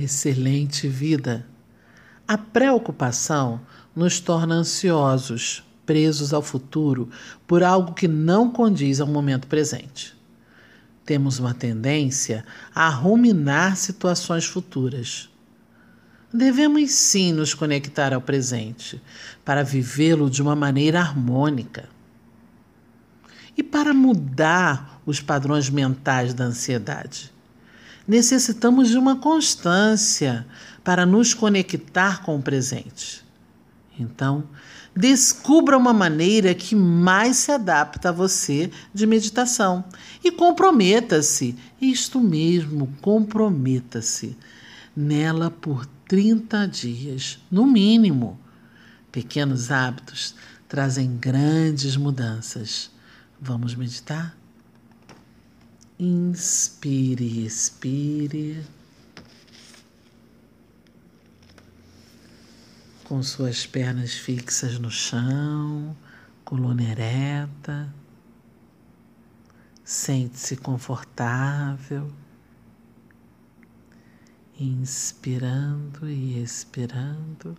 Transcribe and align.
Excelente 0.00 0.86
vida. 0.86 1.44
A 2.26 2.38
preocupação 2.38 3.60
nos 3.96 4.20
torna 4.20 4.54
ansiosos, 4.54 5.64
presos 5.84 6.32
ao 6.32 6.40
futuro 6.40 7.10
por 7.48 7.64
algo 7.64 7.94
que 7.94 8.06
não 8.06 8.48
condiz 8.48 9.00
ao 9.00 9.08
momento 9.08 9.48
presente. 9.48 10.16
Temos 11.04 11.40
uma 11.40 11.52
tendência 11.52 12.44
a 12.72 12.88
ruminar 12.88 13.76
situações 13.76 14.44
futuras. 14.44 15.28
Devemos 16.32 16.92
sim 16.92 17.32
nos 17.32 17.52
conectar 17.52 18.14
ao 18.14 18.20
presente 18.20 19.02
para 19.44 19.64
vivê-lo 19.64 20.30
de 20.30 20.40
uma 20.40 20.54
maneira 20.54 21.00
harmônica. 21.00 21.88
E 23.56 23.64
para 23.64 23.92
mudar 23.92 25.02
os 25.04 25.20
padrões 25.20 25.68
mentais 25.68 26.34
da 26.34 26.44
ansiedade, 26.44 27.32
necessitamos 28.08 28.88
de 28.88 28.96
uma 28.96 29.16
constância 29.16 30.46
para 30.82 31.04
nos 31.04 31.34
conectar 31.34 32.22
com 32.22 32.36
o 32.36 32.42
presente. 32.42 33.22
Então, 34.00 34.44
descubra 34.96 35.76
uma 35.76 35.92
maneira 35.92 36.54
que 36.54 36.74
mais 36.74 37.36
se 37.36 37.52
adapta 37.52 38.08
a 38.08 38.12
você 38.12 38.70
de 38.94 39.06
meditação 39.06 39.84
e 40.24 40.32
comprometa-se, 40.32 41.54
isto 41.80 42.18
mesmo, 42.18 42.88
comprometa-se 43.02 44.36
nela 44.96 45.50
por 45.50 45.84
30 46.08 46.66
dias, 46.66 47.38
no 47.50 47.66
mínimo. 47.66 48.40
Pequenos 49.12 49.70
hábitos 49.70 50.34
trazem 50.68 51.16
grandes 51.16 51.96
mudanças. 51.96 52.90
Vamos 53.40 53.74
meditar? 53.74 54.36
Inspire, 56.00 57.44
expire. 57.44 58.64
Com 63.02 63.20
suas 63.20 63.66
pernas 63.66 64.14
fixas 64.14 64.78
no 64.78 64.92
chão, 64.92 65.96
coluna 66.44 66.84
ereta. 66.84 67.92
Sente-se 69.82 70.56
confortável, 70.58 72.12
inspirando 74.56 76.08
e 76.08 76.40
expirando. 76.40 77.58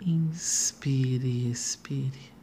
Inspire 0.00 1.28
e 1.28 1.50
expire. 1.50 2.35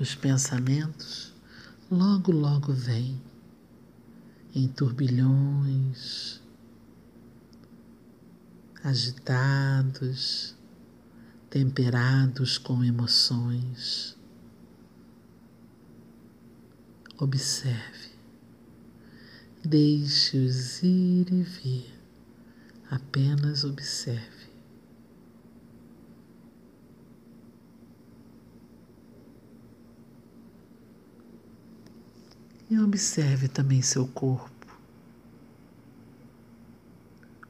Os 0.00 0.14
pensamentos 0.14 1.34
logo, 1.90 2.30
logo 2.30 2.72
vêm 2.72 3.20
em 4.54 4.68
turbilhões, 4.68 6.40
agitados, 8.84 10.54
temperados 11.50 12.58
com 12.58 12.84
emoções. 12.84 14.16
Observe, 17.18 18.12
deixe-os 19.64 20.80
ir 20.80 21.32
e 21.32 21.42
vir, 21.42 21.92
apenas 22.88 23.64
observe. 23.64 24.37
E 32.70 32.78
observe 32.78 33.48
também 33.48 33.80
seu 33.80 34.06
corpo. 34.08 34.66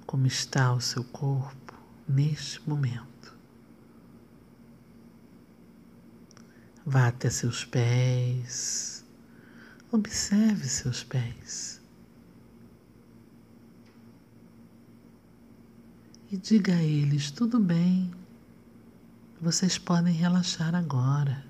Como 0.06 0.26
está 0.26 0.72
o 0.72 0.80
seu 0.80 1.02
corpo 1.04 1.74
neste 2.08 2.66
momento. 2.68 3.36
Vá 6.86 7.08
até 7.08 7.28
seus 7.28 7.64
pés. 7.64 9.04
Observe 9.90 10.68
seus 10.68 11.02
pés. 11.02 11.80
E 16.30 16.36
diga 16.36 16.74
a 16.74 16.82
eles: 16.82 17.30
tudo 17.30 17.58
bem, 17.58 18.12
vocês 19.40 19.78
podem 19.78 20.14
relaxar 20.14 20.74
agora. 20.74 21.47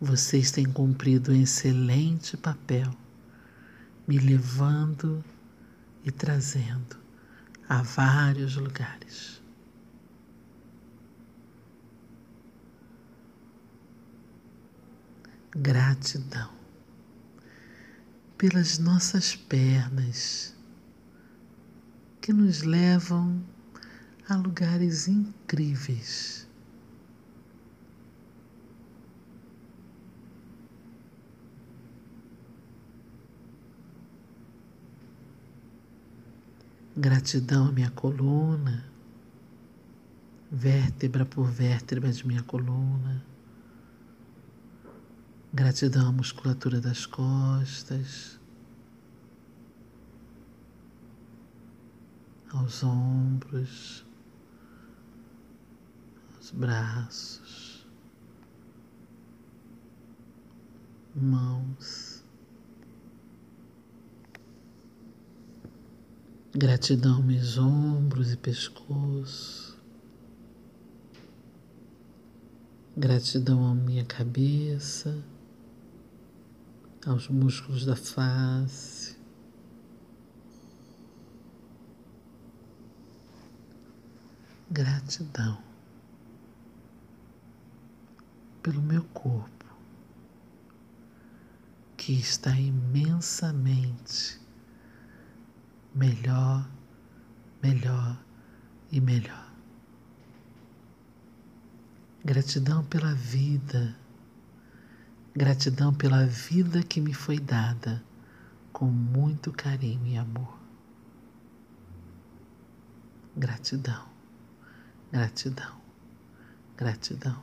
Vocês 0.00 0.52
têm 0.52 0.64
cumprido 0.64 1.32
um 1.32 1.42
excelente 1.42 2.36
papel, 2.36 2.88
me 4.06 4.16
levando 4.16 5.24
e 6.04 6.12
trazendo 6.12 6.96
a 7.68 7.82
vários 7.82 8.54
lugares. 8.54 9.42
Gratidão 15.50 16.52
pelas 18.36 18.78
nossas 18.78 19.34
pernas 19.34 20.54
que 22.20 22.32
nos 22.32 22.62
levam 22.62 23.44
a 24.28 24.36
lugares 24.36 25.08
incríveis 25.08 26.47
Gratidão 37.00 37.68
à 37.68 37.70
minha 37.70 37.92
coluna, 37.92 38.84
vértebra 40.50 41.24
por 41.24 41.44
vértebra 41.44 42.10
de 42.10 42.26
minha 42.26 42.42
coluna. 42.42 43.24
Gratidão 45.54 46.08
à 46.08 46.10
musculatura 46.10 46.80
das 46.80 47.06
costas, 47.06 48.40
aos 52.52 52.82
ombros, 52.82 54.04
aos 56.34 56.50
braços, 56.50 57.86
mãos. 61.14 62.17
Gratidão 66.60 67.22
meus 67.22 67.56
ombros 67.56 68.32
e 68.32 68.36
pescoço. 68.36 69.78
Gratidão 72.96 73.64
à 73.64 73.72
minha 73.76 74.04
cabeça, 74.04 75.24
aos 77.06 77.28
músculos 77.28 77.86
da 77.86 77.94
face. 77.94 79.16
Gratidão 84.68 85.62
pelo 88.64 88.82
meu 88.82 89.04
corpo 89.14 89.64
que 91.96 92.14
está 92.14 92.50
imensamente 92.58 94.37
melhor, 95.94 96.68
melhor 97.62 98.18
e 98.90 99.00
melhor. 99.00 99.48
Gratidão 102.24 102.84
pela 102.84 103.14
vida, 103.14 103.96
gratidão 105.34 105.94
pela 105.94 106.26
vida 106.26 106.82
que 106.82 107.00
me 107.00 107.14
foi 107.14 107.38
dada 107.38 108.02
com 108.72 108.86
muito 108.86 109.52
carinho 109.52 110.06
e 110.06 110.16
amor. 110.16 110.58
Gratidão, 113.36 114.06
gratidão, 115.12 115.80
gratidão. 116.76 117.42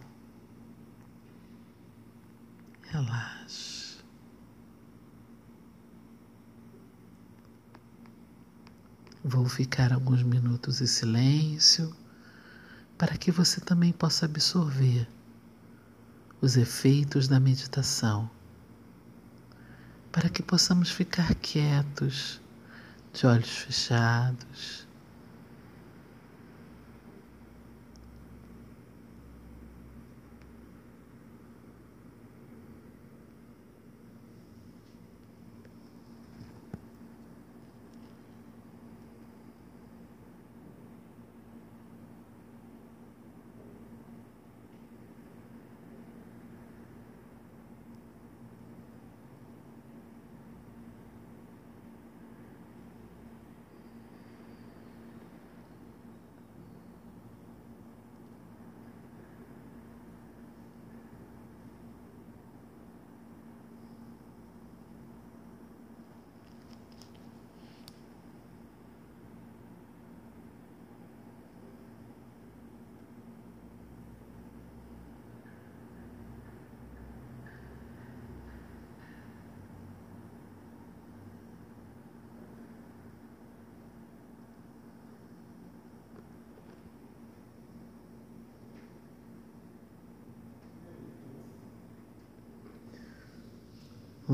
Relaxa. 2.83 3.74
Vou 9.27 9.49
ficar 9.49 9.91
alguns 9.91 10.21
minutos 10.21 10.81
em 10.81 10.85
silêncio 10.85 11.91
para 12.95 13.17
que 13.17 13.31
você 13.31 13.59
também 13.59 13.91
possa 13.91 14.27
absorver 14.27 15.09
os 16.39 16.55
efeitos 16.55 17.27
da 17.27 17.39
meditação, 17.39 18.29
para 20.11 20.29
que 20.29 20.43
possamos 20.43 20.91
ficar 20.91 21.33
quietos, 21.33 22.39
de 23.13 23.25
olhos 23.25 23.49
fechados. 23.49 24.84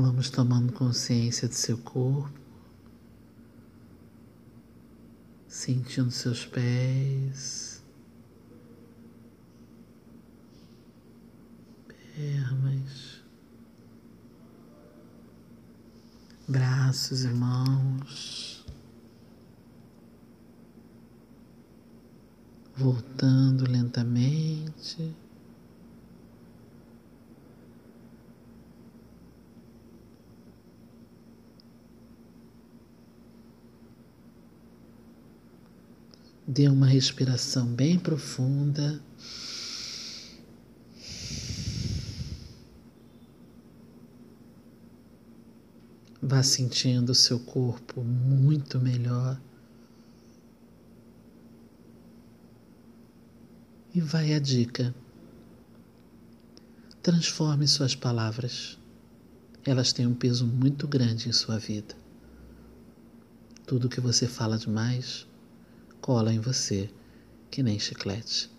Vamos 0.02 0.30
tomando 0.30 0.72
consciência 0.72 1.46
do 1.46 1.54
seu 1.54 1.78
corpo, 1.78 2.36
sentindo 5.46 6.10
seus 6.10 6.44
pés, 6.44 7.80
pernas, 11.86 13.22
braços 16.48 17.22
e 17.22 17.28
mãos, 17.28 18.66
voltando 22.76 23.70
lentamente. 23.70 25.14
Dê 36.54 36.68
uma 36.68 36.86
respiração 36.86 37.66
bem 37.66 37.98
profunda. 37.98 39.02
Vá 46.20 46.42
sentindo 46.42 47.12
o 47.12 47.14
seu 47.14 47.40
corpo 47.40 48.04
muito 48.04 48.78
melhor. 48.78 49.40
E 53.94 54.02
vai 54.02 54.34
a 54.34 54.38
dica. 54.38 54.94
Transforme 57.02 57.66
suas 57.66 57.94
palavras. 57.94 58.78
Elas 59.64 59.90
têm 59.90 60.06
um 60.06 60.14
peso 60.14 60.46
muito 60.46 60.86
grande 60.86 61.30
em 61.30 61.32
sua 61.32 61.58
vida. 61.58 61.96
Tudo 63.66 63.88
que 63.88 64.02
você 64.02 64.28
fala 64.28 64.58
demais 64.58 65.31
cola 66.02 66.34
em 66.34 66.40
você, 66.40 66.90
que 67.48 67.62
nem 67.62 67.78
chiclete. 67.78 68.50